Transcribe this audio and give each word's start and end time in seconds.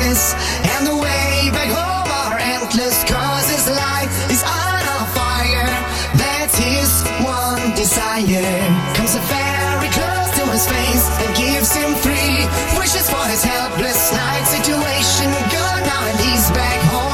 darkness 0.00 0.34
and 0.76 0.86
the 0.86 0.94
way 0.94 1.50
back 1.52 1.68
home 1.68 2.08
are 2.08 2.38
endless 2.38 3.04
cause 3.04 3.48
his 3.50 3.68
life 3.68 4.10
is 4.30 4.42
on 4.42 4.82
a 4.82 5.00
fire. 5.12 5.66
That's 6.16 6.56
his 6.56 7.02
one 7.24 7.74
desire. 7.74 8.44
Comes 8.94 9.14
a 9.14 9.22
fairy 9.28 9.88
close 9.88 10.30
to 10.38 10.44
his 10.52 10.66
face 10.66 11.06
and 11.20 11.36
gives 11.36 11.74
him 11.74 11.94
three 11.96 12.46
wishes 12.78 13.08
for 13.08 13.24
his 13.26 13.42
helpless 13.42 14.12
night 14.12 14.44
situation. 14.44 15.30
Gone 15.52 15.82
now 15.84 16.06
and 16.06 16.18
he's 16.20 16.50
back 16.50 16.80
home. 16.90 17.09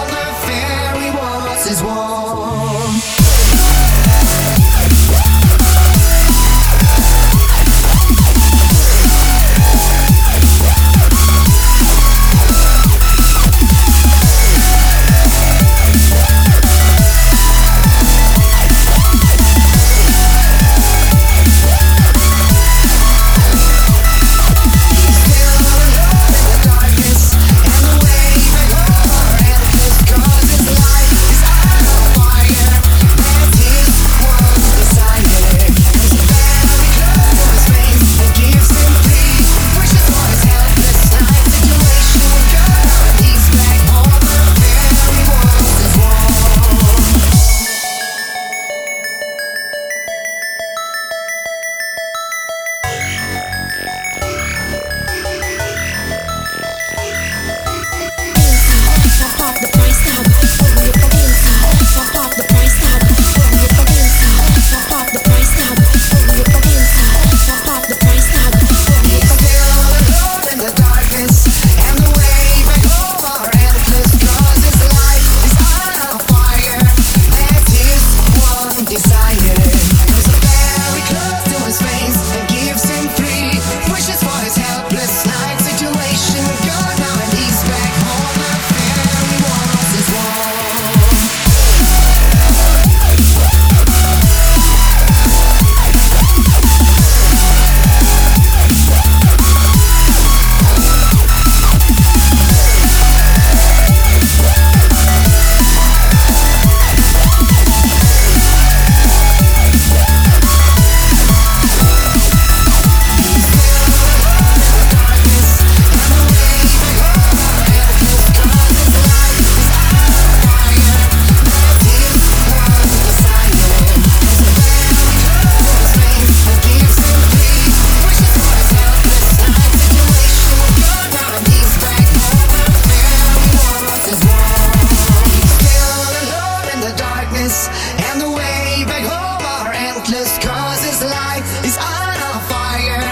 And 138.08 138.20
the 138.20 138.28
way 138.28 138.84
back 138.90 139.04
home 139.08 139.42
are 139.56 139.72
endless, 139.72 140.36
cause 140.44 140.80
his 140.84 141.00
life 141.02 141.46
is 141.64 141.76
on 141.80 142.16
a 142.30 142.34
fire. 142.52 143.04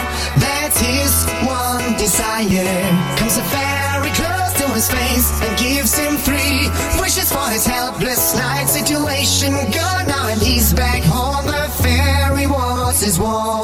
That's 0.45 0.79
his 0.79 1.13
one 1.49 1.97
desire. 1.97 2.69
Comes 3.17 3.37
a 3.41 3.45
fairy 3.55 4.13
close 4.21 4.53
to 4.61 4.67
his 4.77 4.89
face 4.91 5.29
and 5.45 5.53
gives 5.59 5.97
him 5.97 6.17
three 6.29 6.69
wishes 7.01 7.33
for 7.33 7.49
his 7.49 7.65
helpless 7.65 8.37
night 8.37 8.69
situation. 8.69 9.53
Gone 9.73 10.07
now, 10.13 10.29
and 10.29 10.41
he's 10.41 10.73
back 10.75 11.03
home. 11.03 11.47
The 11.47 11.65
fairy 11.83 12.47
was 12.47 13.01
his 13.01 13.19
wall. 13.19 13.64